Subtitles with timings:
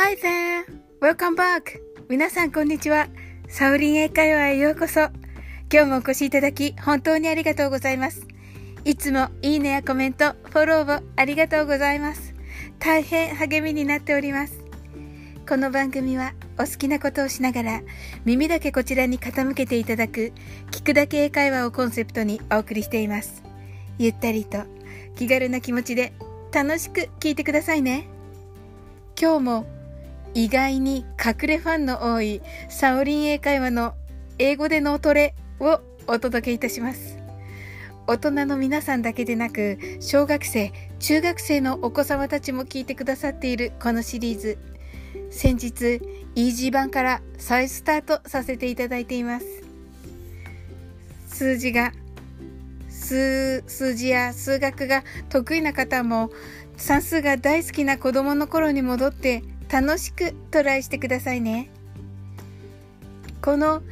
[0.00, 0.64] Hi there!
[1.00, 1.80] Welcome back!
[2.08, 3.08] 皆さんこんにちは。
[3.48, 5.00] サウリン英会話へようこそ。
[5.72, 8.24] 今日もお越しいただき本当にありがとうございます。
[8.84, 12.32] いつもいいねやコメント、フォローをありがとうございます。
[12.78, 14.60] 大変励みになっております。
[15.48, 17.80] この番組はお好きなことをしながら
[18.24, 20.32] 耳だけこちらに傾けていただく
[20.70, 23.42] 聞くだけ英会話をコンセプトにお送りしています。
[23.98, 24.62] ゆったりと
[25.16, 26.12] 気軽な気持ちで
[26.52, 28.06] 楽しく聞いてくださいね。
[29.20, 29.77] 今日も
[30.34, 33.94] 意外に隠れファンの多いサオリン英会話の
[34.38, 37.18] 英語で脳トレをお届けいたします。
[38.06, 44.58] 大人の皆さんだけでなく小学生、中学生のお子様たちも聞いてくださっているこのシリーズ。
[45.30, 46.00] 先日、
[46.34, 49.46] イージー版から再スタートさせていただいています。
[51.26, 51.92] 数字が
[52.88, 56.30] 数数字や数学が得意な方も
[56.76, 61.70] 算数が大好きな子供の頃に戻って楽しくトライしてくださいね。
[63.42, 63.82] この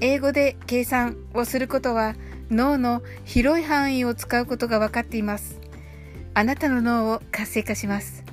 [0.00, 2.14] 英語で計算をすることは
[2.50, 5.60] 脳の広い範囲を使うことが分かっています。
[6.34, 8.24] あなたの脳を活性化します。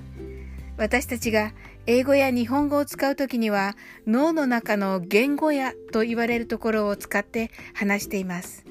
[0.77, 1.53] 私たちが
[1.85, 3.75] 英語や日本語を使うときには
[4.07, 8.65] 脳の中の言語やと言われるところを使って話しています。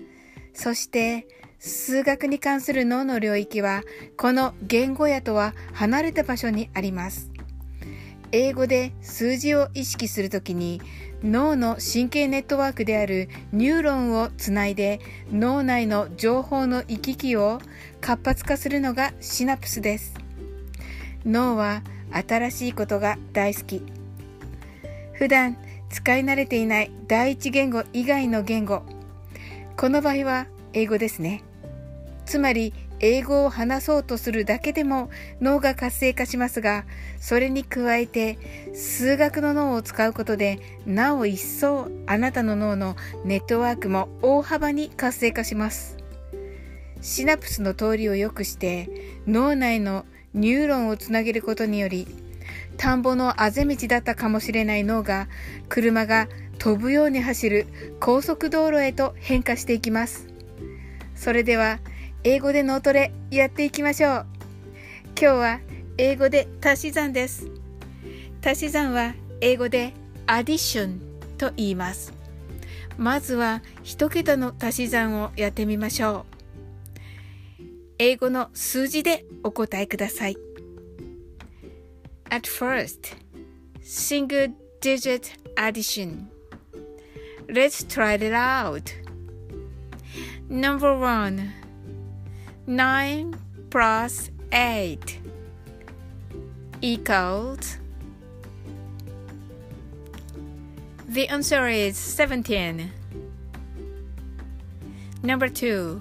[0.55, 1.27] そして
[1.59, 3.83] 数学に関する脳の領域は
[4.17, 7.32] この言語やとは離れた場所にあります。
[8.33, 10.81] 英語で数字を意識するときに
[11.23, 17.61] 脳の神経ネットワークであるニューロンをつないで脳内の情報の行き来を
[18.01, 20.15] 活発化するのがシナプスです。
[21.25, 23.83] 脳は新しいことが大好き。
[25.13, 25.57] 普段
[25.91, 28.83] 使い慣れていない第一言語以外の言語。
[29.77, 31.45] この場合は英語ですね。
[32.25, 32.73] つまり
[33.03, 36.85] 英語を話そうとするだけでも脳が活性化しますが、
[37.21, 38.39] それに加えて
[38.75, 45.97] 数学の脳を使うことで、なお一層あなたの脳のネットワークも大幅に活性化します。
[47.01, 48.89] シナプスの通りを良くして
[49.27, 52.07] 脳内のニューロンをつなげることにより、
[52.77, 55.27] 田んぼのあぜ道だったかもしれない脳が
[55.69, 56.29] 車が
[56.59, 57.67] 飛ぶように走る
[57.99, 60.29] 高速道路へと変化していきます。
[61.17, 61.81] それでは
[62.25, 64.27] 英語で脳トレやっていきましょう。
[65.21, 65.61] 今日は
[65.99, 67.51] 英語で足し算です。
[68.45, 69.93] 足し算は英語で
[70.29, 71.01] アディション
[71.37, 72.13] と言います。
[72.97, 76.25] まずは一桁の足し算をやってみましょ
[77.61, 77.65] う。
[77.99, 80.37] 英語の数字でお答えください。
[82.31, 83.17] At first,
[83.83, 86.27] single digit addition.
[87.49, 88.93] Let's try it out.
[90.49, 91.62] Number one.
[92.67, 93.35] 9
[93.71, 95.19] plus 8
[96.81, 97.79] equals
[101.13, 102.91] The answer is 17.
[105.23, 106.01] Number 2.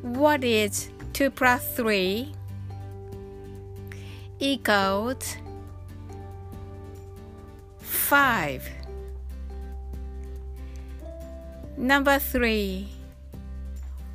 [0.00, 2.32] What is 2 plus 3
[4.40, 5.36] equals
[7.80, 8.70] 5.
[11.76, 12.88] Number 3.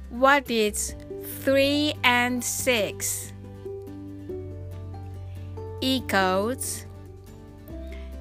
[0.10, 0.96] What is
[1.47, 3.33] 3 and 6
[5.81, 6.87] equals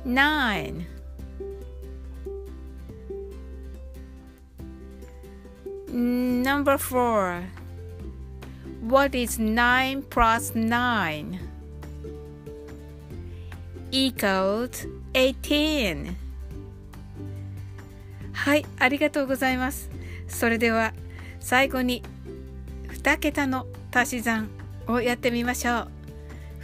[0.06, 0.86] 9.
[5.94, 7.44] Number 4.
[8.82, 11.40] What is 9 plus 9?
[13.92, 16.16] Equals 18.
[18.34, 19.90] はい、ありがとうございます。
[20.28, 20.94] それでは
[21.40, 22.02] 最後に
[23.07, 24.49] 2桁の足し算
[24.89, 25.89] をやってみましょう。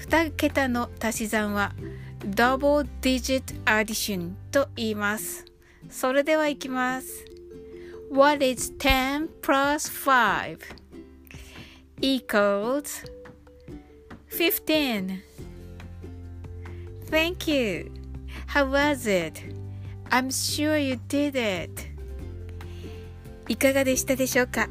[0.09, 1.73] 2桁の足し算は
[2.19, 5.45] Double Digit Addition と言います。
[5.89, 7.25] それではいきます。
[8.11, 10.59] What is 10 plus 5
[12.01, 13.07] equals
[14.29, 15.21] 15?
[17.09, 17.93] Thank you.
[18.49, 19.41] How was it?
[20.11, 21.85] I'm sure you did it.
[23.47, 24.69] いかがでしたでしょうか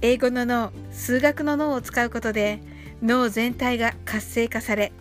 [0.00, 2.60] 英語の脳、数学の脳を使うことで
[3.02, 4.92] 脳全体が活性化され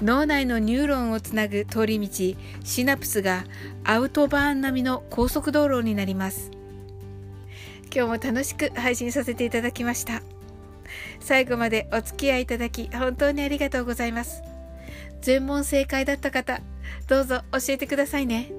[0.00, 3.44] 脳内のニューロンをつなぐ通り道シナプスが
[3.84, 6.50] アウトバーン並みの高速道路になります。
[7.94, 10.22] 今日も楽しく配信させていただきました。
[11.20, 14.42] 最後までお付き合いいただき本当にありがとうございます。
[15.20, 16.60] 全問正解だった方
[17.08, 18.52] どうぞ教えてくださいね。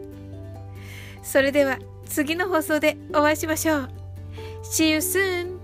[1.23, 3.89] それでは次の放送でお会いしましょう。
[4.61, 5.58] See you soon!